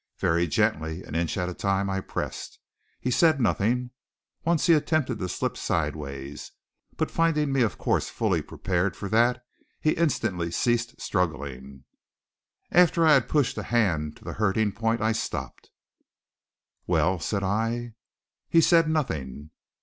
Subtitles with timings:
[0.17, 2.57] Very gently, an inch at a time, I pressed.
[2.99, 3.91] He said nothing.
[4.43, 6.51] Once he attempted to slip sidewise;
[6.97, 9.45] but finding me of course fully prepared for that,
[9.79, 11.83] he instantly ceased struggling.
[12.71, 15.69] After I had pushed the hand to the hurting point, I stopped.
[16.87, 17.93] "Well?" said I.
[18.49, 19.51] He said nothing.